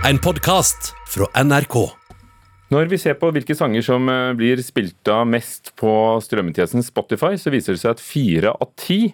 En 0.00 0.16
podkast 0.16 0.94
fra 1.12 1.26
NRK. 1.44 1.74
Når 2.72 2.86
vi 2.88 2.98
ser 3.02 3.18
på 3.20 3.28
hvilke 3.36 3.52
sanger 3.52 3.84
som 3.84 4.08
eh, 4.08 4.30
blir 4.32 4.62
spilt 4.64 5.10
av 5.12 5.26
mest 5.28 5.74
på 5.76 5.92
strømmetjenesten 6.24 6.86
Spotify, 6.86 7.34
så 7.36 7.52
viser 7.52 7.76
det 7.76 7.82
seg 7.82 7.92
at 7.92 8.00
fire 8.00 8.54
av 8.54 8.70
ti 8.80 9.10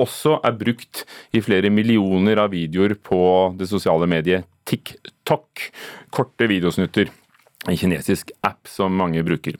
også 0.00 0.38
er 0.48 0.56
brukt 0.56 1.02
i 1.36 1.42
flere 1.44 1.68
millioner 1.74 2.40
av 2.40 2.54
videoer 2.56 2.96
på 2.96 3.20
det 3.60 3.68
sosiale 3.68 4.08
mediet 4.08 4.48
TikTok. 4.70 5.66
Korte 6.14 6.48
videosnutter 6.48 7.12
en 7.68 7.76
kinesisk 7.76 8.32
app 8.40 8.68
som 8.68 8.94
mange 8.96 9.22
bruker. 9.26 9.58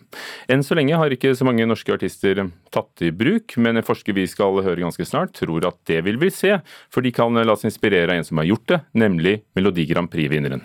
Enn 0.49 0.65
så 0.65 0.77
lenge 0.79 0.97
har 0.97 1.13
ikke 1.13 1.35
så 1.37 1.47
mange 1.49 1.67
norske 1.69 1.93
artister 1.93 2.41
tatt 2.75 3.05
i 3.05 3.13
bruk, 3.13 3.57
men 3.61 3.79
en 3.79 3.87
forsker 3.87 4.17
vi 4.17 4.27
skal 4.31 4.63
høre 4.65 4.81
ganske 4.81 5.05
snart, 5.09 5.35
tror 5.37 5.69
at 5.69 5.79
det 5.91 6.01
vil 6.07 6.21
vi 6.21 6.33
se, 6.33 6.57
for 6.93 7.05
de 7.05 7.13
kan 7.15 7.37
la 7.37 7.57
seg 7.57 7.73
inspirere 7.73 8.13
av 8.13 8.19
en 8.19 8.29
som 8.29 8.41
har 8.41 8.49
gjort 8.49 8.67
det, 8.73 8.83
nemlig 9.05 9.39
Melodi 9.59 9.87
Grand 9.91 10.11
Prix-vinneren. 10.13 10.65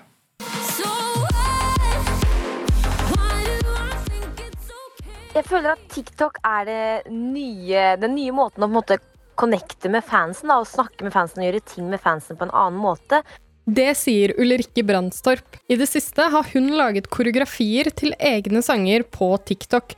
Jeg 5.34 5.48
føler 5.50 5.74
at 5.74 5.88
TikTok 5.90 6.38
er 6.46 6.68
det 6.68 6.84
nye, 7.10 7.96
den 7.98 8.14
nye 8.14 8.34
måten 8.36 8.62
å 8.62 8.68
på 8.68 8.70
en 8.70 8.78
måte 8.78 9.00
connecte 9.34 9.90
med 9.90 10.06
fansen 10.06 10.52
da, 10.52 10.60
og 10.62 10.70
snakke 10.70 11.08
med 11.08 11.14
fansen 11.16 11.42
og 11.42 11.48
gjøre 11.48 11.64
ting 11.66 11.88
med 11.90 12.02
fansen 12.04 12.38
på 12.38 12.46
en 12.46 12.54
annen 12.54 12.78
måte. 12.78 13.24
Det 13.66 13.94
sier 13.96 14.34
Ulrikke 14.36 14.84
Brandstorp. 14.84 15.56
I 15.72 15.78
det 15.80 15.86
siste 15.88 16.22
har 16.22 16.48
hun 16.52 16.66
laget 16.76 17.06
koreografier 17.08 17.88
til 17.96 18.12
egne 18.20 18.60
sanger 18.60 19.06
på 19.08 19.30
TikTok. 19.48 19.94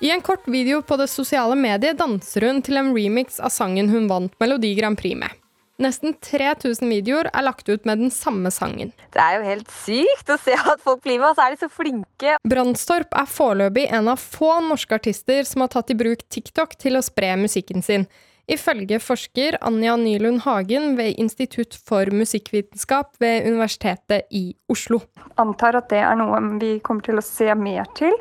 I 0.00 0.14
en 0.14 0.24
kort 0.24 0.48
video 0.48 0.80
på 0.80 0.96
det 0.96 1.10
sosiale 1.12 1.58
mediet 1.60 1.98
danser 2.00 2.46
hun 2.48 2.62
til 2.64 2.80
en 2.80 2.94
remix 2.96 3.36
av 3.36 3.52
sangen 3.52 3.92
hun 3.92 4.08
vant 4.08 4.32
Melodi 4.40 4.72
Grand 4.78 4.96
Prix 4.96 5.18
med. 5.20 5.36
Nesten 5.80 6.16
3000 6.24 6.88
videoer 6.88 7.28
er 7.28 7.44
lagt 7.44 7.68
ut 7.68 7.84
med 7.88 8.00
den 8.00 8.10
samme 8.12 8.48
sangen. 8.52 8.94
Det 9.12 9.20
er 9.20 9.36
jo 9.36 9.44
helt 9.44 9.70
sykt 9.84 10.32
å 10.32 10.38
se 10.40 10.56
at 10.56 10.80
folk 10.80 11.04
blir 11.04 11.20
med, 11.20 11.30
og 11.30 11.36
så 11.36 11.44
er 11.46 11.54
de 11.56 11.60
så 11.60 11.68
flinke. 11.72 12.34
Brandstorp 12.48 13.12
er 13.12 13.28
foreløpig 13.28 13.86
en 13.92 14.08
av 14.12 14.24
få 14.24 14.56
norske 14.64 14.96
artister 14.96 15.44
som 15.48 15.64
har 15.64 15.72
tatt 15.76 15.92
i 15.92 16.00
bruk 16.00 16.24
TikTok 16.32 16.76
til 16.80 16.96
å 16.96 17.04
spre 17.04 17.32
musikken 17.40 17.84
sin. 17.84 18.08
Ifølge 18.50 18.98
forsker 18.98 19.54
Anja 19.62 19.92
Nylund 19.94 20.40
Hagen 20.42 20.96
ved 20.98 21.14
Institutt 21.22 21.76
for 21.86 22.10
musikkvitenskap 22.10 23.12
ved 23.22 23.46
Universitetet 23.46 24.26
i 24.34 24.56
Oslo. 24.68 24.98
Antar 25.38 25.78
at 25.78 25.90
det 25.92 26.00
er 26.02 26.16
noe 26.18 26.40
vi 26.58 26.78
kommer 26.82 27.04
til 27.06 27.20
å 27.20 27.22
se 27.22 27.46
mer 27.54 27.86
til 27.98 28.16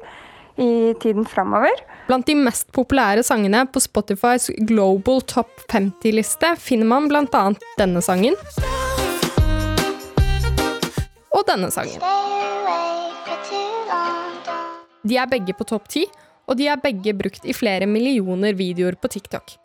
i 0.61 0.93
tiden 1.01 1.25
framover. 1.25 1.81
Blant 2.05 2.27
de 2.29 2.35
mest 2.37 2.69
populære 2.75 3.23
sangene 3.25 3.63
på 3.73 3.81
Spotifys 3.81 4.49
Global 4.69 5.23
Top 5.25 5.49
50-liste 5.71 6.51
finner 6.61 6.89
man 6.91 7.07
bl.a. 7.09 7.41
denne 7.79 8.03
sangen. 8.05 8.37
Og 11.33 11.41
denne 11.47 11.71
sangen. 11.73 12.03
De 15.09 15.17
er 15.17 15.31
begge 15.31 15.57
på 15.57 15.65
topp 15.65 15.89
ti, 15.89 16.05
og 16.45 16.59
de 16.59 16.69
er 16.69 16.81
begge 16.83 17.15
brukt 17.17 17.49
i 17.49 17.55
flere 17.55 17.89
millioner 17.89 18.53
videoer 18.59 18.99
på 18.99 19.09
TikTok. 19.15 19.57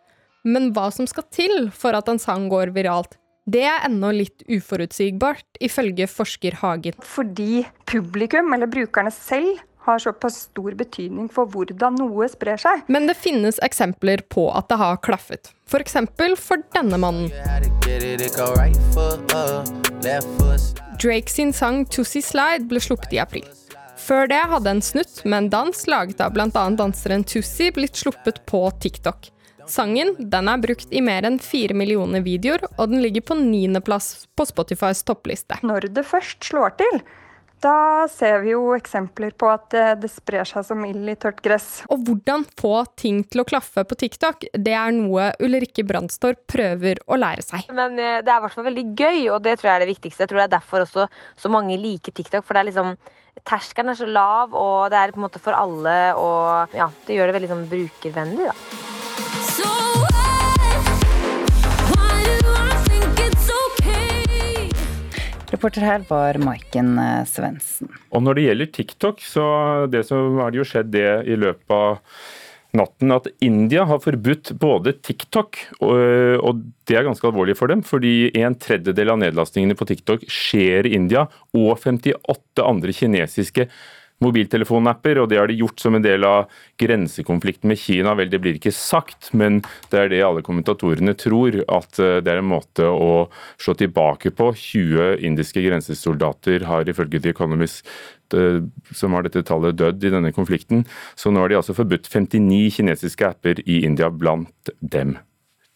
Men 0.45 0.71
hva 0.75 0.91
som 0.93 1.07
skal 1.09 1.25
til 1.33 1.69
for 1.73 1.97
at 1.97 2.09
en 2.11 2.21
sang 2.21 2.49
går 2.51 2.73
viralt, 2.75 3.17
det 3.49 3.63
er 3.65 3.83
ennå 3.85 4.09
litt 4.13 4.41
uforutsigbart, 4.49 5.45
ifølge 5.61 6.07
forsker 6.09 6.57
Hagen. 6.61 6.97
Fordi 7.05 7.65
publikum, 7.89 8.53
eller 8.53 8.69
brukerne 8.69 9.13
selv, 9.13 9.59
har 9.85 10.01
såpass 10.01 10.47
stor 10.47 10.73
betydning 10.77 11.27
for 11.29 11.49
hvordan 11.53 11.99
noe 12.01 12.25
sprer 12.29 12.57
seg. 12.61 12.81
Men 12.89 13.05
det 13.05 13.17
finnes 13.21 13.59
eksempler 13.65 14.23
på 14.33 14.47
at 14.49 14.69
det 14.71 14.79
har 14.81 14.97
klaffet. 15.05 15.51
For 15.69 15.81
eksempel 15.81 16.33
for 16.41 16.61
denne 16.73 16.97
mannen. 16.97 17.29
Drake 21.01 21.29
sin 21.29 21.53
sang 21.53 21.85
'Tussie 21.85 22.25
Slide' 22.25 22.65
ble 22.69 22.81
sluppet 22.81 23.13
i 23.13 23.21
april. 23.21 23.45
Før 23.97 24.27
det 24.29 24.41
hadde 24.49 24.73
en 24.73 24.81
snutt 24.81 25.21
med 25.25 25.37
en 25.37 25.49
dans 25.49 25.87
laget 25.87 26.21
av 26.21 26.33
bl.a. 26.33 26.49
danseren 26.49 27.23
Tussie 27.23 27.73
blitt 27.73 27.97
sluppet 27.97 28.41
på 28.49 28.65
TikTok. 28.81 29.34
Sangen 29.71 30.15
den 30.19 30.49
er 30.51 30.61
brukt 30.61 30.91
i 30.93 31.01
mer 31.03 31.25
enn 31.27 31.39
fire 31.41 31.75
millioner 31.77 32.23
videoer, 32.25 32.65
og 32.77 32.89
den 32.91 33.03
ligger 33.03 33.25
på 33.25 33.37
niendeplass 33.39 34.27
på 34.37 34.47
Spotifys 34.47 35.03
toppliste. 35.07 35.59
Når 35.65 35.89
det 35.95 36.05
først 36.07 36.43
slår 36.45 36.75
til, 36.81 37.01
da 37.63 38.05
ser 38.11 38.43
vi 38.43 38.51
jo 38.51 38.75
eksempler 38.75 39.33
på 39.39 39.47
at 39.49 39.73
det 40.01 40.09
sprer 40.11 40.45
seg 40.47 40.65
som 40.67 40.83
ild 40.85 41.09
i 41.09 41.15
tørt 41.17 41.41
gress. 41.45 41.69
Og 41.89 42.03
hvordan 42.05 42.45
få 42.59 42.83
ting 42.99 43.23
til 43.25 43.41
å 43.41 43.47
klaffe 43.47 43.85
på 43.87 43.97
TikTok, 44.03 44.45
det 44.53 44.75
er 44.75 44.93
noe 44.93 45.31
Ulrikke 45.43 45.85
Brandstorp 45.87 46.43
prøver 46.51 47.01
å 47.07 47.17
lære 47.17 47.45
seg. 47.45 47.69
Men 47.73 47.97
eh, 47.97 48.21
det 48.21 48.31
er 48.31 48.37
i 48.37 48.45
hvert 48.45 48.57
fall 48.57 48.67
veldig 48.69 48.87
gøy, 48.93 49.19
og 49.33 49.41
det 49.47 49.57
tror 49.57 49.71
jeg 49.71 49.79
er 49.79 49.85
det 49.85 49.93
viktigste. 49.95 50.25
Jeg 50.25 50.33
tror 50.33 50.43
det 50.43 50.47
er 50.49 50.57
derfor 50.57 50.85
også 50.85 51.07
så 51.41 51.53
mange 51.53 51.79
liker 51.81 52.13
TikTok, 52.15 52.45
for 52.45 52.57
det 52.57 52.65
er 52.65 52.73
liksom 52.73 52.97
Terskelen 53.45 53.91
er 53.91 53.97
så 53.99 54.05
lav, 54.07 54.53
og 54.55 54.85
det 54.93 54.99
er 54.99 55.11
på 55.11 55.19
en 55.19 55.25
måte 55.25 55.41
for 55.43 55.57
alle, 55.57 55.95
og 56.15 56.75
ja, 56.77 56.87
det 57.05 57.17
gjør 57.17 57.27
det 57.27 57.35
veldig 57.35 57.49
sånn 57.51 57.65
brukervennlig, 57.67 58.47
da. 58.47 58.84
Reporter 65.65 65.81
her 65.81 66.03
var 66.05 66.37
Maiken 66.37 66.91
eh, 67.01 67.23
Svendsen. 67.25 67.89
Og 68.13 68.21
når 68.21 68.37
det 68.37 68.41
gjelder 68.43 68.67
TikTok, 68.69 69.23
så 69.25 69.45
det 69.89 70.03
så 70.05 70.19
har 70.37 70.53
det 70.53 70.59
jo 70.59 70.65
skjedd 70.69 70.91
det 70.93 71.07
i 71.25 71.37
løpet 71.41 71.73
av 71.73 72.19
natten 72.77 73.15
at 73.15 73.31
India 73.41 73.87
har 73.89 74.03
forbudt 74.03 74.51
både 74.61 74.93
TikTok, 75.01 75.57
og 75.79 76.61
det 76.85 76.99
er 76.99 77.07
ganske 77.07 77.25
alvorlig 77.25 77.55
for 77.57 77.71
dem, 77.71 77.81
fordi 77.87 78.27
en 78.37 78.53
tredjedel 78.61 79.13
av 79.15 79.21
nedlastningene 79.23 79.77
på 79.79 79.87
TikTok 79.89 80.27
skjer 80.29 80.85
i 80.85 80.93
India, 80.99 81.23
og 81.55 81.79
58 81.79 82.61
andre 82.61 82.93
kinesiske 82.93 83.65
mobiltelefonapper, 84.23 85.19
og 85.19 85.29
det 85.29 85.39
har 85.39 85.49
de 85.49 85.57
gjort 85.59 85.81
som 85.81 85.97
en 85.97 86.03
del 86.03 86.23
av 86.27 86.51
grensekonflikten 86.81 87.69
med 87.71 87.79
Kina. 87.79 88.15
Vel, 88.15 88.29
det 88.31 88.39
blir 88.43 88.57
ikke 88.57 88.73
sagt, 88.75 89.31
men 89.35 89.61
det 89.91 89.99
er 89.99 90.11
det 90.11 90.21
alle 90.25 90.43
kommentatorene 90.45 91.15
tror, 91.19 91.57
at 91.67 91.99
eh, 91.99 92.19
det 92.23 92.31
er 92.31 92.41
en 92.41 92.53
måte 92.53 92.87
å 92.87 93.27
slå 93.61 93.75
tilbake 93.79 94.31
på. 94.35 94.51
20 94.55 95.25
indiske 95.27 95.63
grensesoldater 95.65 96.67
har 96.69 96.87
ifølge 96.87 97.21
The 97.25 97.35
Economist 97.35 97.83
eh, 98.35 98.63
som 98.95 99.17
har 99.17 99.27
dette 99.27 99.43
tallet 99.47 99.77
dødd 99.81 100.07
i 100.07 100.13
denne 100.15 100.31
konflikten. 100.35 100.85
Så 101.19 101.33
nå 101.33 101.43
har 101.43 101.51
de 101.51 101.59
altså 101.59 101.75
forbudt 101.77 102.07
59 102.07 102.79
kinesiske 102.79 103.27
apper 103.35 103.61
i 103.65 103.83
India, 103.83 104.09
blant 104.09 104.73
dem 104.79 105.17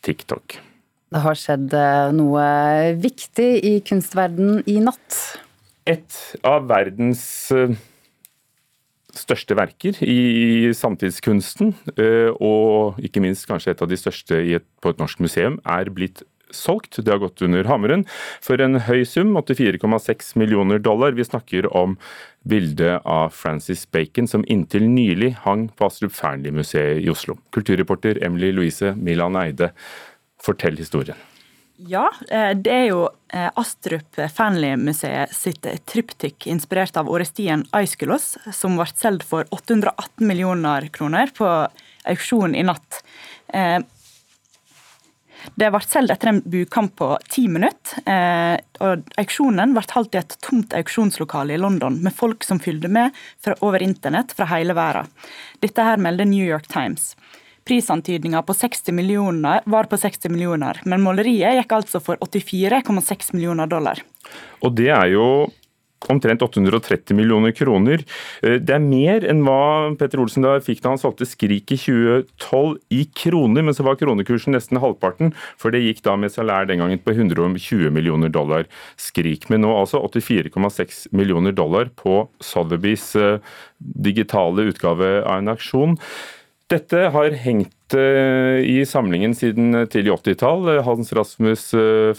TikTok. 0.05 0.61
Det 1.09 1.25
har 1.25 1.37
skjedd 1.37 1.73
eh, 1.75 2.07
noe 2.15 2.47
viktig 3.03 3.51
i 3.67 3.77
kunstverden 3.83 4.63
i 4.69 4.79
natt. 4.85 5.21
Et 5.89 6.17
av 6.45 6.67
verdens 6.69 7.23
største 9.19 9.57
verker 9.59 9.99
i 10.05 10.71
samtidskunsten, 10.75 11.73
eh, 11.99 12.31
og 12.39 12.99
ikke 13.03 13.23
minst 13.23 13.47
kanskje 13.49 13.75
et 13.75 13.85
av 13.85 13.91
de 13.91 13.99
største 13.99 14.41
et, 14.57 14.67
på 14.81 14.93
et 14.93 15.01
norsk 15.01 15.21
museum, 15.23 15.59
er 15.67 15.91
blitt 15.93 16.23
solgt. 16.55 16.97
Det 16.97 17.11
har 17.11 17.21
gått 17.21 17.43
under 17.45 17.67
hammeren 17.69 18.05
for 18.41 18.61
en 18.61 18.79
høy 18.87 19.03
sum, 19.07 19.35
84,6 19.37 20.35
millioner 20.39 20.81
dollar. 20.81 21.15
Vi 21.17 21.27
snakker 21.27 21.69
om 21.75 21.97
bildet 22.49 23.05
av 23.05 23.33
Francis 23.35 23.85
Bacon, 23.91 24.27
som 24.27 24.45
inntil 24.47 24.87
nylig 24.89 25.35
hang 25.45 25.69
på 25.69 25.89
Astrup 25.89 26.15
Fearnley-museet 26.17 27.03
i 27.03 27.09
Oslo. 27.11 27.37
Kulturreporter 27.55 28.21
Emily 28.25 28.53
Louise 28.55 28.95
Milan 28.97 29.37
Eide, 29.39 29.73
fortell 30.41 30.79
historien. 30.79 31.28
Ja, 31.87 32.09
eh, 32.29 32.51
det 32.55 32.71
er 32.73 32.87
jo 32.89 33.03
eh, 33.31 33.47
Astrup 33.55 34.17
Fearnley-museet 34.19 35.31
sitt 35.31 35.67
tryptikk 35.87 36.49
inspirert 36.51 36.97
av 36.99 37.07
orestien 37.07 37.63
Aiskulos, 37.71 38.33
som 38.51 38.75
ble 38.75 38.87
solgt 38.91 39.23
for 39.29 39.47
818 39.55 40.27
millioner 40.27 40.89
kroner 40.91 41.31
på 41.37 41.47
auksjon 42.11 42.57
i 42.59 42.65
natt. 42.67 42.99
Eh, 43.47 43.79
det 45.55 45.71
ble 45.71 45.81
solgt 45.85 46.11
etter 46.17 46.33
en 46.33 46.43
bukamp 46.43 46.97
på 46.99 47.13
ti 47.31 47.45
minutter. 47.47 48.59
og 48.83 49.05
Auksjonen 49.21 49.71
ble 49.71 49.85
holdt 49.93 50.17
i 50.17 50.19
et 50.19 50.35
tomt 50.43 50.75
auksjonslokale 50.75 51.55
i 51.55 51.61
London, 51.61 52.01
med 52.03 52.11
folk 52.11 52.43
som 52.43 52.59
fylte 52.59 52.91
med 52.91 53.15
over 53.61 53.79
internett 53.79 54.35
fra 54.35 54.49
hele 54.51 54.75
verden. 54.75 55.07
Dette 55.63 55.87
her 55.87 55.95
melder 55.95 56.27
New 56.27 56.43
York 56.43 56.67
Times. 56.67 57.15
Prisantydninga 57.69 58.41
på 58.41 58.53
60 58.57 58.95
millioner 58.97 59.61
var 59.69 59.85
på 59.85 59.97
60 60.01 60.31
millioner, 60.33 60.79
men 60.89 61.03
måleriet 61.05 61.59
gikk 61.59 61.75
altså 61.77 62.01
for 62.01 62.17
84,6 62.25 63.35
millioner 63.35 63.69
dollar. 63.69 64.01
Og 64.65 64.73
det 64.73 64.89
er 64.89 65.11
jo 65.13 65.27
omtrent 66.09 66.41
830 66.41 67.13
millioner 67.13 67.53
kroner. 67.53 68.01
Eh, 68.41 68.57
det 68.57 68.73
er 68.73 68.81
mer 68.81 69.25
enn 69.29 69.43
hva 69.45 69.91
Petter 69.99 70.21
Olsen 70.23 70.47
da 70.47 70.55
fikk 70.63 70.81
da 70.81 70.93
han 70.93 71.01
solgte 71.01 71.27
Skrik 71.29 71.75
i 71.75 71.77
2012 71.77 72.79
i 72.95 73.03
kroner, 73.13 73.67
men 73.67 73.77
så 73.77 73.85
var 73.85 73.99
kronekursen 73.99 74.55
nesten 74.55 74.81
halvparten, 74.81 75.35
for 75.59 75.75
det 75.75 75.83
gikk 75.83 76.01
da 76.07 76.15
med 76.17 76.33
salær 76.33 76.65
den 76.69 76.81
gangen 76.81 77.03
på 77.03 77.13
120 77.13 77.93
millioner 77.93 78.33
dollar 78.33 78.65
Skrik. 78.97 79.49
Men 79.53 79.65
nå 79.67 79.75
altså 79.75 80.01
84,6 80.07 81.11
millioner 81.13 81.53
dollar 81.53 81.93
på 81.99 82.23
Sotheby's 82.41 83.11
eh, 83.19 83.37
digitale 83.77 84.71
utgave 84.71 85.19
av 85.21 85.43
en 85.43 85.53
aksjon. 85.53 85.99
Dette 86.69 87.07
har 87.09 87.33
hengt 87.41 87.95
eh, 87.97 88.59
i 88.61 88.83
samlingen 88.85 89.33
siden 89.33 89.73
tidlig 89.89 90.13
80-tall. 90.19 90.67
Hans 90.85 91.09
Rasmus 91.17 91.63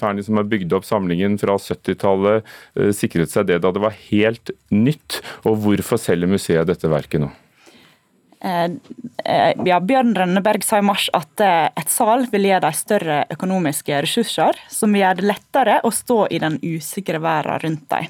Fearnley, 0.00 0.26
som 0.26 0.40
har 0.40 0.48
bygd 0.50 0.74
opp 0.74 0.88
samlingen 0.88 1.36
fra 1.38 1.54
70-tallet, 1.54 2.48
eh, 2.74 2.90
sikret 2.96 3.30
seg 3.30 3.46
det 3.46 3.60
da 3.62 3.70
det 3.70 3.84
var 3.84 3.94
helt 4.08 4.50
nytt. 4.74 5.20
Og 5.46 5.60
hvorfor 5.62 6.02
selger 6.02 6.30
museet 6.30 6.66
dette 6.66 6.90
verket 6.90 7.22
nå? 7.22 7.30
Ja, 8.40 9.76
Bjørn 9.84 10.14
Rønneberg 10.16 10.64
sa 10.64 10.78
i 10.80 10.84
mars 10.88 11.10
at 11.12 11.42
et 11.44 11.90
sal 11.92 12.24
vil 12.32 12.46
gi 12.48 12.54
dem 12.64 12.72
større 12.72 13.18
økonomiske 13.34 13.98
ressurser, 14.06 14.56
som 14.72 14.96
vil 14.96 15.02
gjøre 15.02 15.18
det 15.18 15.26
lettere 15.28 15.74
å 15.84 15.92
stå 15.92 16.22
i 16.32 16.40
den 16.40 16.56
usikre 16.64 17.20
verden 17.20 17.60
rundt 17.66 17.84
dem. 17.92 18.08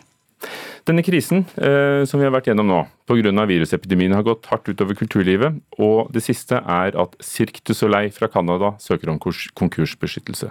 Denne 0.89 1.05
krisen 1.05 1.45
eh, 1.61 2.03
som 2.09 2.21
vi 2.21 2.27
har 2.27 2.33
vært 2.35 2.49
gjennom 2.51 2.69
nå 2.69 2.81
pga. 3.09 3.45
virusepidemien 3.47 4.15
har 4.17 4.25
gått 4.27 4.49
hardt 4.51 4.69
utover 4.69 4.97
kulturlivet. 4.97 5.61
Og 5.79 6.11
det 6.15 6.23
siste 6.25 6.61
er 6.61 6.97
at 6.97 7.17
Cirque 7.21 7.61
du 7.65 7.75
Soleil 7.75 8.11
fra 8.15 8.29
Canada 8.29 8.75
søker 8.81 9.13
om 9.13 9.19
konkursbeskyttelse. 9.21 10.51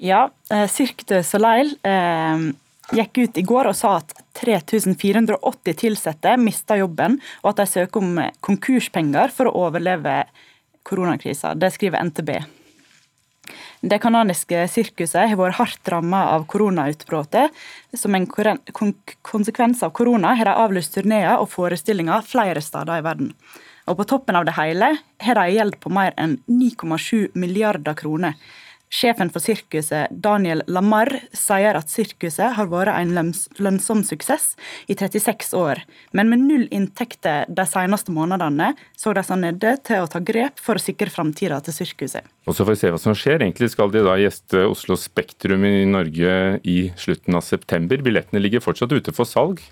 Ja, 0.00 0.28
eh, 0.50 0.66
Cirque 0.68 1.04
du 1.06 1.22
Soleil 1.22 1.76
eh, 1.82 2.48
gikk 2.92 3.18
ut 3.18 3.38
i 3.38 3.46
går 3.46 3.70
og 3.70 3.76
sa 3.78 3.98
at 4.00 4.16
3480 4.40 5.88
ansatte 5.92 6.34
mista 6.40 6.76
jobben, 6.80 7.20
og 7.44 7.52
at 7.52 7.62
de 7.62 7.70
søker 7.70 8.02
om 8.02 8.18
konkurspenger 8.44 9.32
for 9.32 9.48
å 9.48 9.68
overleve 9.68 10.24
koronakrisa. 10.84 11.54
Det 11.54 11.72
skriver 11.72 12.02
NTB. 12.10 12.63
Det 13.84 13.98
canadiske 14.00 14.62
sirkuset 14.72 15.28
har 15.28 15.36
vært 15.36 15.58
hardt 15.58 15.88
rammet 15.92 16.30
av 16.32 16.46
koronautbruddet. 16.48 17.52
Som 17.92 18.14
en 18.16 18.24
konsekvens 18.24 19.82
av 19.84 19.92
korona 19.92 20.30
har 20.38 20.48
de 20.48 20.54
avlyst 20.56 20.94
turneer 20.96 21.36
og 21.36 21.50
forestillinger 21.52 22.24
flere 22.24 22.62
steder 22.64 23.02
i 23.02 23.04
verden. 23.04 23.34
Og 23.84 23.98
på 23.98 24.06
toppen 24.08 24.38
av 24.38 24.46
det 24.48 24.54
hele 24.56 24.94
har 25.26 25.36
de 25.36 25.44
gjeld 25.52 25.76
på 25.82 25.92
mer 25.92 26.16
enn 26.16 26.38
9,7 26.48 27.36
milliarder 27.36 27.98
kroner. 27.98 28.38
Sjefen 28.94 29.30
for 29.34 29.42
sirkuset, 29.42 30.12
Daniel 30.22 30.60
Lamar, 30.70 31.08
sier 31.34 31.74
at 31.74 31.90
sirkuset 31.90 32.54
har 32.54 32.68
vært 32.70 32.94
en 32.94 33.32
lønnsom 33.58 34.04
suksess 34.06 34.52
i 34.86 34.94
36 34.94 35.50
år, 35.58 35.80
men 36.14 36.30
med 36.30 36.44
null 36.44 36.68
inntekter 36.70 37.50
de 37.50 37.64
seneste 37.66 38.14
månedene 38.14 38.70
så 38.94 39.10
de 39.16 39.24
seg 39.26 39.40
nødde 39.42 39.72
til 39.88 40.04
å 40.04 40.10
ta 40.12 40.22
grep 40.22 40.62
for 40.62 40.78
å 40.78 40.84
sikre 40.84 41.10
framtida 41.10 41.58
til 41.66 41.74
sirkuset. 41.80 42.30
Og 42.46 42.54
så 42.54 42.62
får 42.62 42.76
vi 42.76 42.82
se 42.84 42.94
hva 42.94 43.02
som 43.02 43.18
skjer. 43.18 43.42
Egentlig 43.42 43.72
skal 43.74 43.90
de 43.90 44.04
da 44.06 44.14
gjeste 44.20 44.62
Oslo 44.68 45.00
Spektrum 45.00 45.66
i 45.66 45.82
Norge 45.90 46.38
i 46.62 46.78
slutten 47.00 47.34
av 47.34 47.42
september. 47.42 47.98
Billettene 47.98 48.46
ligger 48.46 48.62
fortsatt 48.62 48.94
ute 48.94 49.16
for 49.16 49.26
salg, 49.26 49.64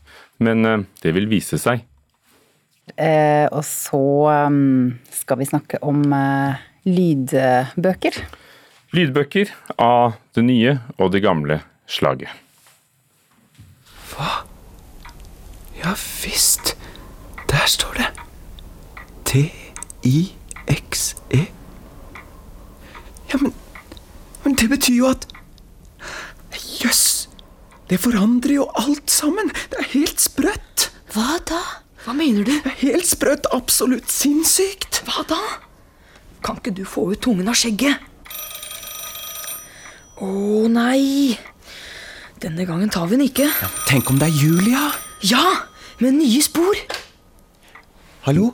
men 0.43 0.67
eh, 0.67 0.87
det 1.05 1.15
vil 1.15 1.31
vise 1.31 1.63
seg. 1.63 1.87
Eh, 2.99 3.47
og 3.47 3.63
så 3.63 4.05
um, 4.51 4.97
skal 5.15 5.39
vi 5.39 5.53
snakke 5.55 5.79
om 5.87 6.03
uh, 6.11 6.59
lydbøker. 6.91 8.25
Lydbøker 8.93 9.49
av 9.81 10.19
det 10.37 10.43
nye 10.45 10.75
og 11.01 11.15
det 11.15 11.23
gamle 11.25 11.63
slaget. 11.89 12.29
Hva? 14.13 14.43
Ja 15.79 15.95
visst. 15.97 16.75
Der 17.49 17.65
står 17.69 17.95
det. 17.97 18.09
T-I-X-E. 19.33 21.41
Ja, 23.33 23.39
men 23.41 23.53
Men 24.45 24.55
det 24.59 24.69
betyr 24.69 24.95
jo 24.99 25.07
at 25.09 25.27
Jøss! 26.53 26.85
Yes, 26.85 27.29
det 27.89 28.01
forandrer 28.03 28.55
jo 28.59 28.67
alt 28.77 29.11
sammen. 29.11 29.53
Det 29.71 29.79
er 29.79 29.89
helt 29.95 30.21
sprøtt. 30.21 30.91
Hva 31.15 31.39
da? 31.49 31.61
Hva 32.05 32.13
mener 32.19 32.45
du? 32.45 32.53
Helt 32.83 33.07
sprøtt. 33.07 33.47
Absolutt 33.55 34.11
sinnssykt. 34.11 35.03
Hva 35.07 35.23
da? 35.31 35.39
Kan 36.43 36.57
ikke 36.59 36.75
du 36.75 36.85
få 36.85 37.13
ut 37.13 37.21
tungen 37.23 37.49
av 37.49 37.55
skjegget? 37.57 37.97
Å 40.23 40.27
oh, 40.31 40.67
nei! 40.71 41.35
Denne 42.39 42.63
gangen 42.63 42.91
tar 42.95 43.09
vi 43.11 43.17
den 43.17 43.25
ikke. 43.25 43.43
Ja, 43.43 43.71
tenk 43.89 44.07
om 44.13 44.21
det 44.21 44.29
er 44.29 44.37
Julia? 44.39 44.83
Ja! 45.27 45.43
Med 45.99 46.15
nye 46.15 46.39
spor. 46.45 46.79
Hallo? 48.29 48.53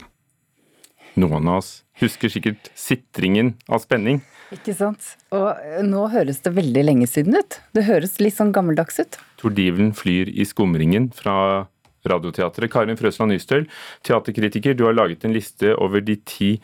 Noen 1.21 1.45
av 1.45 1.59
oss 1.59 1.69
husker 2.01 2.31
sikkert 2.33 2.71
sitringen 2.73 3.51
av 3.69 3.83
spenning. 3.83 4.23
Ikke 4.55 4.73
sant. 4.79 5.11
Og 5.29 5.45
eh, 5.61 5.83
nå 5.85 6.07
høres 6.09 6.41
det 6.41 6.55
veldig 6.55 6.87
lenge 6.87 7.09
siden 7.11 7.37
ut. 7.37 7.59
Det 7.77 7.85
høres 7.85 8.17
litt 8.17 8.39
sånn 8.39 8.55
gammeldags 8.55 8.97
ut. 9.03 9.19
Tordivelen 9.37 9.93
flyr 9.93 10.33
i 10.33 10.49
skumringen 10.49 11.11
fra 11.13 11.67
Radioteatret. 12.09 12.73
Karin 12.73 12.97
Frøsland 12.97 13.35
Nystøl, 13.35 13.69
teaterkritiker, 14.09 14.73
du 14.73 14.87
har 14.87 14.97
laget 14.97 15.21
en 15.21 15.37
liste 15.37 15.77
over 15.77 16.01
de 16.01 16.17
ti 16.25 16.55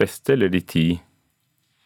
beste, 0.00 0.32
eller 0.38 0.48
de 0.48 0.64
ti 0.64 0.88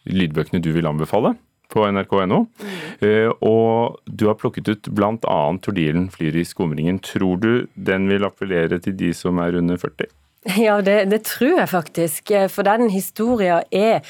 lydbøkene 0.07 0.63
du 0.63 0.71
vil 0.79 0.87
anbefale 0.87 1.35
på 1.73 1.85
nrk.no. 1.89 2.45
Mm. 2.47 3.33
Og 3.45 3.99
du 4.09 4.27
har 4.29 4.39
plukket 4.41 4.69
ut 4.69 4.89
bl.a. 4.95 5.39
'Tordilen 5.63 6.09
flyr 6.13 6.41
i 6.41 6.47
skumringen'. 6.49 7.03
Tror 7.05 7.37
du 7.43 7.67
den 7.75 8.09
vil 8.09 8.25
appellere 8.25 8.81
til 8.83 8.97
de 8.97 9.13
som 9.15 9.39
er 9.39 9.59
under 9.59 9.77
40? 9.77 10.09
Ja, 10.57 10.81
det, 10.81 11.11
det 11.11 11.23
tror 11.29 11.59
jeg 11.59 11.69
faktisk. 11.69 12.33
For 12.49 12.65
den 12.65 12.89
historien 12.91 13.63
er 13.73 14.01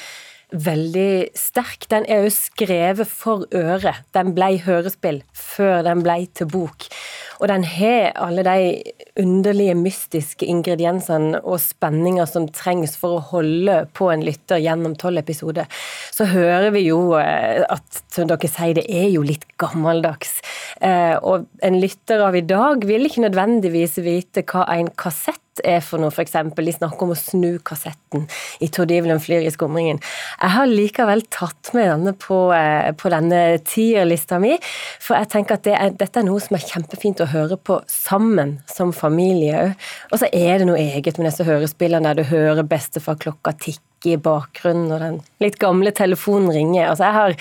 veldig 0.53 1.31
sterk. 1.37 1.87
Den 1.91 2.07
er 2.09 2.25
jo 2.25 2.33
skrevet 2.33 3.09
for 3.11 3.45
øret. 3.55 4.05
Den 4.17 4.35
ble 4.37 4.55
hørespill 4.65 5.23
før 5.37 5.83
den 5.87 6.05
ble 6.07 6.23
til 6.37 6.49
bok. 6.51 6.89
Og 7.39 7.47
den 7.51 7.63
har 7.71 8.17
alle 8.19 8.43
de 8.43 8.83
underlige, 9.21 9.77
mystiske 9.79 10.47
ingrediensene 10.47 11.39
og 11.45 11.61
spenninger 11.63 12.27
som 12.27 12.49
trengs 12.51 12.97
for 12.99 13.19
å 13.19 13.25
holde 13.31 13.81
på 13.95 14.11
en 14.11 14.25
lytter 14.27 14.63
gjennom 14.63 14.97
tolv 14.99 15.23
episoder. 15.23 15.69
Så 16.15 16.27
hører 16.33 16.73
vi 16.75 16.89
jo 16.89 17.15
eh, 17.21 17.63
at 17.63 18.03
som 18.15 18.27
dere 18.31 18.51
sier, 18.51 18.75
det 18.79 18.89
er 18.91 19.07
jo 19.13 19.23
litt 19.27 19.47
gammeldags. 19.61 20.41
Eh, 20.83 21.15
og 21.23 21.47
en 21.63 21.79
lytter 21.79 22.25
av 22.27 22.39
i 22.39 22.47
dag 22.47 22.83
vil 22.89 23.07
ikke 23.07 23.29
nødvendigvis 23.29 24.01
vite 24.03 24.47
hva 24.49 24.67
en 24.75 24.91
kassett 24.99 25.43
er 25.65 25.81
for 25.85 26.03
noe, 26.03 26.13
f.eks. 26.13 26.37
De 26.55 26.75
snakker 26.75 27.07
om 27.07 27.15
å 27.15 27.19
snu 27.19 27.59
kassetten 27.65 28.27
i 28.65 28.69
Tord 28.73 28.93
Ivelen 28.95 29.23
flyr 29.23 29.47
i 29.47 29.53
skumringen. 29.55 30.01
Jeg 30.39 30.55
har 30.55 30.71
likevel 30.71 31.25
tatt 31.35 31.73
med 31.77 31.91
denne 31.93 32.15
på, 32.19 32.41
eh, 32.55 32.91
på 32.99 33.13
denne 33.13 33.43
tierlista 33.67 34.41
mi, 34.43 34.57
for 35.03 35.19
jeg 35.19 35.33
tenker 35.35 35.59
at 35.59 35.67
det 35.67 35.77
er, 35.79 35.97
dette 35.99 36.21
er 36.21 36.29
noe 36.29 36.43
som 36.43 36.59
er 36.59 36.67
kjempefint 36.67 37.23
å 37.25 37.31
høre 37.33 37.59
på 37.59 37.81
sammen 37.91 38.59
som 38.71 38.95
familie 38.97 39.65
òg. 39.65 39.89
Og 40.13 40.23
så 40.23 40.31
er 40.33 40.61
det 40.61 40.69
noe 40.69 40.81
eget 40.81 41.19
med 41.19 41.31
disse 41.31 41.47
hørespillene 41.49 42.11
der 42.11 42.23
du 42.23 42.29
hører 42.31 42.67
bestefar-klokka 42.69 43.55
tikke 43.59 43.85
i 44.13 44.19
bakgrunnen, 44.23 44.93
og 44.95 45.03
den 45.03 45.19
litt 45.43 45.59
gamle 45.63 45.91
telefonen 45.95 46.53
ringer. 46.55 46.91
Altså, 46.93 47.09
jeg 47.09 47.19
har, 47.19 47.37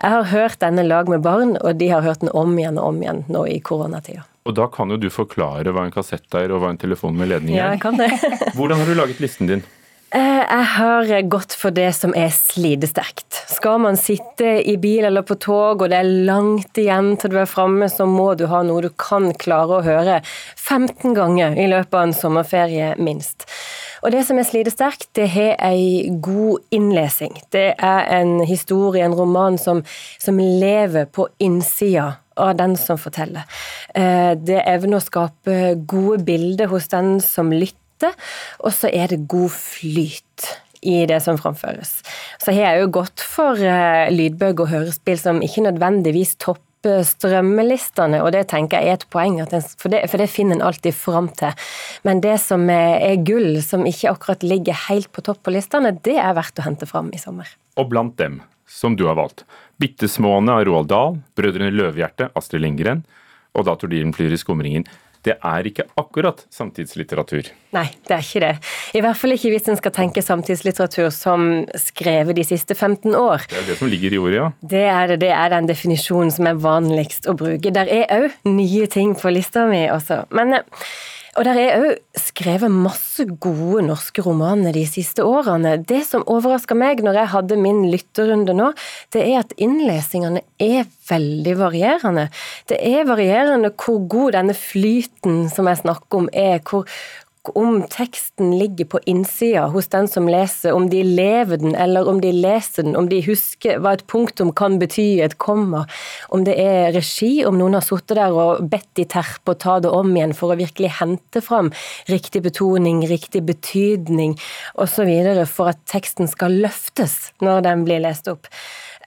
jeg 0.00 0.16
har 0.16 0.32
hørt 0.32 0.60
denne 0.64 0.86
lag 0.86 1.10
med 1.12 1.24
barn, 1.24 1.56
og 1.60 1.80
de 1.80 1.92
har 1.92 2.04
hørt 2.06 2.24
den 2.24 2.32
om 2.32 2.56
igjen 2.58 2.80
og 2.80 2.92
om 2.94 3.04
igjen 3.04 3.24
nå 3.28 3.44
i 3.50 3.60
koronatida. 3.64 4.27
Og 4.48 4.56
da 4.56 4.64
kan 4.72 4.88
jo 4.88 4.96
du 4.96 5.10
forklare 5.12 5.74
hva 5.76 5.84
en 5.84 5.92
kassett 5.92 6.32
er, 6.38 6.52
og 6.54 6.62
hva 6.62 6.72
en 6.72 6.80
telefon 6.80 7.16
med 7.18 7.28
ledning 7.34 7.58
er. 7.58 7.60
Ja, 7.60 7.72
jeg 7.76 7.82
kan 7.84 8.00
det. 8.00 8.08
Hvordan 8.56 8.80
har 8.80 8.88
du 8.88 8.96
laget 8.96 9.20
listen 9.20 9.50
din? 9.50 9.64
Eh, 10.08 10.40
jeg 10.40 10.64
har 10.72 11.10
gått 11.28 11.52
for 11.52 11.74
det 11.76 11.90
som 11.92 12.14
er 12.16 12.30
slidesterkt. 12.32 13.42
Skal 13.52 13.82
man 13.84 13.98
sitte 14.00 14.54
i 14.64 14.78
bil 14.80 15.04
eller 15.04 15.26
på 15.28 15.36
tog, 15.36 15.82
og 15.84 15.90
det 15.92 15.98
er 15.98 16.08
langt 16.24 16.80
igjen 16.80 17.10
til 17.20 17.34
du 17.34 17.36
er 17.42 17.50
framme, 17.50 17.90
så 17.92 18.06
må 18.08 18.30
du 18.40 18.46
ha 18.48 18.62
noe 18.64 18.86
du 18.86 18.88
kan 18.96 19.34
klare 19.36 19.76
å 19.76 19.84
høre 19.84 20.22
15 20.56 21.12
ganger 21.18 21.60
i 21.60 21.68
løpet 21.68 21.92
av 21.92 22.06
en 22.06 22.16
sommerferie, 22.16 22.94
minst. 22.96 23.44
Og 24.00 24.14
det 24.14 24.22
som 24.24 24.40
er 24.40 24.48
slidesterkt, 24.48 25.10
det 25.18 25.26
har 25.34 25.58
ei 25.66 26.08
god 26.24 26.64
innlesing. 26.72 27.34
Det 27.52 27.74
er 27.76 28.08
en 28.14 28.38
historie, 28.48 29.04
en 29.04 29.18
roman, 29.18 29.60
som, 29.60 29.82
som 30.22 30.40
lever 30.40 31.10
på 31.12 31.28
innsida 31.44 32.14
av 32.38 32.54
den 32.58 32.76
som 32.80 33.00
forteller. 33.00 33.44
Eh, 33.94 34.32
det 34.38 34.62
evner 34.64 35.00
å 35.00 35.04
skape 35.04 35.74
gode 35.88 36.22
bilder 36.26 36.70
hos 36.72 36.88
den 36.92 37.18
som 37.24 37.52
lytter, 37.54 38.14
og 38.62 38.72
så 38.74 38.90
er 38.94 39.10
det 39.10 39.26
god 39.30 39.50
flyt 39.54 40.48
i 40.86 41.02
det 41.10 41.18
som 41.24 41.38
framføres. 41.40 41.98
Så 42.38 42.54
har 42.54 42.72
jeg 42.72 42.84
jo 42.84 42.92
gått 43.00 43.24
for 43.24 43.58
eh, 43.58 44.06
lydbøker 44.14 44.64
og 44.64 44.72
hørespill 44.72 45.18
som 45.20 45.42
ikke 45.42 45.66
nødvendigvis 45.66 46.36
topper 46.38 46.67
strømmelistene, 46.84 48.20
og 48.22 48.32
det 48.34 48.44
tenker 48.52 48.84
jeg 48.84 48.92
er 48.92 49.00
et 49.00 49.06
poeng, 49.10 49.38
for, 49.48 49.90
det, 49.90 50.04
for 50.10 50.20
det 50.20 50.28
finner 50.30 50.58
en 50.58 50.66
alltid 50.68 50.94
fram 50.94 51.30
til. 51.38 51.56
Men 52.06 52.22
det 52.24 52.36
som 52.42 52.68
er 52.70 53.18
gull, 53.26 53.58
som 53.64 53.86
ikke 53.88 54.12
akkurat 54.12 54.46
ligger 54.46 54.78
helt 54.88 55.10
på 55.12 55.24
topp 55.26 55.42
på 55.46 55.54
listene, 55.56 55.96
det 56.04 56.18
er 56.22 56.36
verdt 56.38 56.60
å 56.60 56.66
hente 56.68 56.86
fram 56.86 57.10
i 57.14 57.20
sommer. 57.20 57.50
Og 57.78 57.90
blant 57.90 58.16
dem 58.20 58.40
som 58.68 58.96
du 58.96 59.06
har 59.08 59.16
valgt. 59.18 59.44
'Bittesmåne' 59.78 60.52
av 60.52 60.64
Roald 60.66 60.88
Dahl, 60.90 61.18
'Brødrene 61.34 61.70
Løvehjerte' 61.72 62.32
Astrid 62.36 62.62
Lindgren 62.62 63.04
og 63.54 63.64
'Da 63.64 63.76
tordilen 63.78 64.12
flyr 64.14 64.34
i 64.34 64.40
skumringen'. 64.40 64.86
Det 65.26 65.34
er 65.44 65.66
ikke 65.68 65.84
akkurat 65.98 66.44
samtidslitteratur. 66.54 67.50
Nei, 67.74 67.84
det 68.06 68.14
er 68.14 68.24
ikke 68.24 68.42
det. 68.44 68.52
I 68.96 69.02
hvert 69.04 69.18
fall 69.18 69.34
ikke 69.34 69.50
hvis 69.52 69.68
en 69.68 69.80
skal 69.80 69.94
tenke 69.96 70.24
samtidslitteratur 70.24 71.10
som 71.14 71.48
skrevet 71.78 72.38
de 72.38 72.46
siste 72.46 72.76
15 72.76 73.16
år. 73.18 73.44
Det 73.50 73.60
er 73.60 73.68
det 73.72 73.78
som 73.80 73.90
ligger 73.90 74.14
i 74.14 74.22
ordet, 74.22 74.38
ja. 74.38 74.48
Det 74.74 74.86
er 74.86 75.12
det. 75.12 75.20
Det 75.26 75.32
er 75.34 75.52
den 75.52 75.68
definisjonen 75.68 76.32
som 76.34 76.48
er 76.48 76.62
vanligst 76.62 77.28
å 77.28 77.36
bruke. 77.38 77.74
Der 77.74 77.90
er 77.90 78.08
òg 78.14 78.48
nye 78.48 78.88
ting 78.90 79.14
på 79.18 79.34
lista 79.34 79.66
mi 79.68 79.84
også. 79.92 80.24
Men 80.34 80.60
Og 81.38 81.44
der 81.46 81.58
er 81.62 81.76
òg 81.78 82.18
skrevet 82.18 82.72
masse 82.74 83.22
gode 83.38 83.84
norske 83.86 84.24
romaner 84.26 84.74
de 84.74 84.82
siste 84.90 85.22
årene. 85.22 85.76
Det 85.86 86.00
som 86.08 86.24
overraska 86.26 86.74
meg 86.74 87.04
når 87.06 87.20
jeg 87.20 87.30
hadde 87.34 87.58
min 87.62 87.84
lytterunde 87.92 88.56
nå, 88.58 88.72
det 89.14 89.22
er 89.22 89.44
at 89.44 89.54
innlesingene 89.54 90.42
er 90.58 90.88
veldig 91.06 91.54
varierende. 91.60 92.26
Det 92.66 92.80
er 92.82 93.06
varierende 93.06 93.70
hvor 93.70 94.02
god 94.10 94.34
denne 94.34 94.58
flyten 94.58 95.46
som 95.52 95.70
jeg 95.70 95.84
snakker 95.84 96.24
om 96.24 96.28
er, 96.34 96.58
hvor, 96.66 96.90
om 97.56 97.82
teksten 97.90 98.50
ligger 98.58 98.88
på 98.92 99.00
innsida 99.06 99.66
hos 99.72 99.88
den 99.92 100.08
som 100.10 100.28
leser, 100.28 100.72
om 100.76 100.88
de 100.90 101.02
lever 101.04 101.60
den 101.60 101.74
eller 101.74 102.08
om 102.08 102.20
de 102.20 102.32
leser 102.34 102.86
den, 102.86 102.96
om 102.96 103.08
de 103.10 103.20
husker 103.24 103.78
hva 103.82 103.94
et 103.96 104.04
punktum 104.10 104.52
kan 104.56 104.78
bety, 104.80 105.20
et 105.24 105.38
komma, 105.38 105.84
om 106.34 106.44
det 106.46 106.56
er 106.60 106.92
regi, 106.96 107.44
om 107.48 107.58
noen 107.60 107.78
har 107.78 107.86
sittet 107.86 108.18
der 108.18 108.34
og 108.34 108.64
bedt 108.70 108.90
de 108.98 109.06
terpe 109.08 109.54
å 109.54 109.58
ta 109.58 109.78
det 109.84 109.92
om 109.94 110.12
igjen 110.16 110.36
for 110.36 110.54
å 110.54 110.58
virkelig 110.60 110.94
hente 111.00 111.42
fram 111.44 111.72
riktig 112.10 112.42
betoning, 112.46 113.04
riktig 113.08 113.44
betydning 113.48 114.36
osv. 114.74 115.10
for 115.48 115.72
at 115.72 115.80
teksten 115.88 116.28
skal 116.28 116.60
løftes 116.64 117.32
når 117.44 117.64
den 117.68 117.88
blir 117.88 118.04
lest 118.04 118.28
opp. 118.30 118.50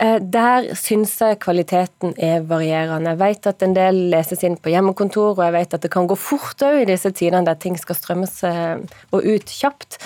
Eh, 0.02 0.18
der 0.34 0.72
syns 0.80 1.14
jeg 1.22 1.38
kvaliteten 1.44 2.16
er 2.18 2.42
varierende. 2.50 3.14
Jeg 3.14 3.22
vet 3.22 3.50
at 3.52 3.66
en 3.66 3.76
del 3.78 4.00
leses 4.10 4.42
inn 4.48 4.58
på 4.58 4.72
hjemmekontor, 4.74 5.36
og 5.36 5.44
jeg 5.46 5.56
vet 5.60 5.76
at 5.78 5.86
det 5.86 5.92
kan 5.94 6.10
gå 6.10 6.18
fort 6.18 6.64
òg 6.66 6.82
i 6.82 6.88
disse 6.90 7.12
tidene 7.14 7.46
der 7.46 7.60
ting 7.62 7.78
skal 7.78 8.00
strømmes 8.00 8.40
eh, 8.50 8.82
og 9.14 9.28
ut 9.28 9.54
kjapt. 9.54 10.00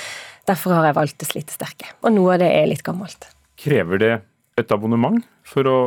Derfor 0.50 0.76
har 0.76 0.90
jeg 0.90 0.98
valgt 1.00 1.22
det 1.24 1.30
slitesterke. 1.30 1.94
Og 2.04 2.12
noe 2.14 2.36
av 2.36 2.44
det 2.44 2.52
er 2.52 2.68
litt 2.70 2.84
gammelt. 2.86 3.30
Krever 3.62 4.02
det 4.02 4.12
et 4.60 4.76
abonnement 4.76 5.24
for 5.48 5.68
å 5.68 5.78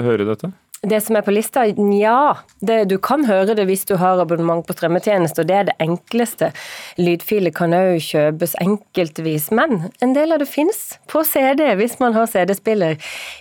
høre 0.00 0.24
dette? 0.28 0.50
Det 0.82 1.00
som 1.02 1.16
er 1.18 1.24
på 1.26 1.32
lista, 1.34 1.64
nja. 1.74 2.38
du 2.60 2.98
kan 3.02 3.24
høre 3.26 3.56
det 3.58 3.64
hvis 3.66 3.82
du 3.88 3.96
har 3.98 4.20
abonnement 4.22 4.62
på 4.62 4.76
strømmetjeneste, 4.76 5.42
og 5.42 5.48
det 5.50 5.56
er 5.56 5.64
det 5.66 5.74
enkleste. 5.82 6.52
Lydfiler 7.02 7.50
kan 7.50 7.74
òg 7.74 7.98
kjøpes 8.04 8.54
enkeltvis, 8.62 9.50
men 9.50 9.90
en 10.00 10.14
del 10.14 10.32
av 10.32 10.38
det 10.38 10.46
fins 10.46 10.94
på 11.10 11.24
CD 11.26 11.64
hvis 11.80 11.98
man 11.98 12.14
har 12.14 12.30
CD-spiller 12.30 12.94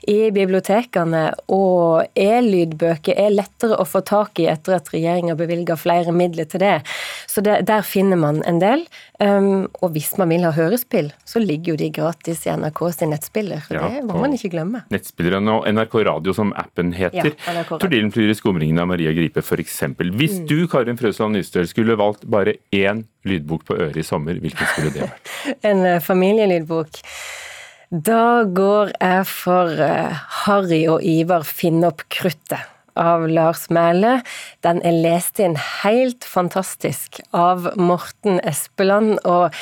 i 0.10 0.32
bibliotekene. 0.34 1.27
Og 1.53 2.10
e-lydbøker 2.17 3.13
er 3.13 3.36
lettere 3.36 3.77
å 3.77 3.86
få 3.86 4.01
tak 4.01 4.41
i 4.41 4.50
etter 4.50 4.79
at 4.79 4.89
regjeringa 4.94 5.38
bevilger 5.38 5.77
flere 5.77 6.15
midler 6.15 6.50
til 6.50 6.65
det. 6.65 6.79
Så 7.29 7.46
det, 7.46 7.60
der 7.70 7.86
finner 7.86 8.17
man 8.17 8.41
en 8.50 8.58
del. 8.63 8.88
Um, 9.22 9.67
og 9.82 9.94
hvis 9.94 10.12
man 10.17 10.29
vil 10.34 10.46
ha 10.46 10.51
hørespill, 10.53 11.12
så 11.25 11.41
ligger 11.41 11.74
jo 11.74 11.77
de 11.84 11.91
gratis 11.94 12.44
i 12.46 12.51
NRK 12.53 12.82
sin 12.94 13.13
nettspiller. 13.13 13.65
ja, 13.70 13.88
Det 13.94 14.03
må 14.10 14.17
man 14.22 14.34
ikke 14.34 14.51
glemme. 14.53 14.84
Nettspilleren 14.94 15.50
og 15.53 15.70
NRK 15.70 16.01
Radio, 16.10 16.34
som 16.38 16.53
appen 16.58 16.94
heter. 16.98 17.17
Ja, 17.17 17.26
Tordilen 17.69 18.12
flyr 18.13 18.31
i 18.34 18.38
skumringen 18.38 18.79
av 18.81 18.89
Maria 18.91 19.13
Gripe, 19.15 19.43
f.eks. 19.43 19.81
Hvis 19.98 20.38
mm. 20.39 20.46
du, 20.50 20.55
Karin 20.72 21.00
Frøsland 21.00 21.38
Nystøl, 21.38 21.67
skulle 21.69 21.98
valgt 22.00 22.27
bare 22.29 22.57
én 22.75 23.05
lydbok 23.27 23.65
på 23.67 23.77
øret 23.79 24.00
i 24.00 24.05
sommer, 24.07 24.39
hvilken 24.43 24.72
skulle 24.74 24.93
det 24.96 25.05
vært? 25.07 25.36
en 25.69 25.84
uh, 25.88 25.98
familielydbok. 26.03 27.01
Da 27.91 28.43
går 28.43 28.96
jeg 28.96 29.27
for 29.29 29.72
uh, 29.79 30.25
Harry 30.43 30.84
og 30.91 31.05
Ivar 31.07 31.48
finne 31.48 31.91
opp 31.91 32.03
kruttet 32.12 32.76
av 32.98 33.27
Lars 33.30 33.68
Mæhle. 33.74 34.20
Den 34.66 34.82
er 34.86 34.98
lest 35.04 35.39
inn 35.39 35.58
helt 35.84 36.25
fantastisk 36.27 37.22
av 37.36 37.70
Morten 37.77 38.42
Espeland. 38.44 39.20
og 39.24 39.56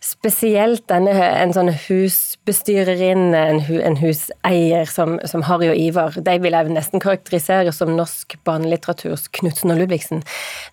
Spesielt 0.00 0.86
denne, 0.88 1.12
en 1.12 1.52
sånn 1.52 1.68
husbestyrerinne, 1.74 3.40
en, 3.52 3.60
en 3.84 3.98
huseier 4.00 4.88
som, 4.88 5.18
som, 5.28 5.44
Harry 5.44 5.68
og 5.68 5.76
Ivar. 5.76 6.16
De 6.16 6.36
vil 6.40 6.56
jeg 6.56 6.72
nesten 6.72 7.04
karakterisere 7.04 7.74
som 7.76 7.92
norsk 7.98 8.38
barnelitteraturs 8.48 9.28
Knutsen 9.36 9.74
og 9.74 9.82
Ludvigsen. 9.82 10.24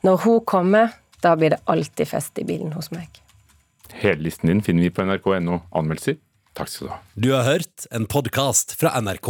Når 0.07 0.23
hun 0.23 0.39
kommer, 0.47 0.95
da 1.25 1.35
blir 1.35 1.55
det 1.55 1.59
alltid 1.67 2.07
fest 2.07 2.39
i 2.39 2.47
bilen 2.47 2.71
hos 2.77 2.87
meg. 2.95 3.19
Hele 3.99 4.29
listen 4.29 4.51
din 4.51 4.63
finner 4.63 4.87
vi 4.87 4.93
på 4.95 5.03
nrk.no 5.03 5.59
anmeldelser. 5.75 6.21
Takk 6.57 6.71
skal 6.71 6.87
du 6.87 6.91
ha. 6.93 6.99
Du 7.13 7.29
har 7.35 7.45
hørt 7.45 7.85
en 7.91 8.07
podkast 8.09 8.73
fra 8.79 8.95
NRK. 9.01 9.29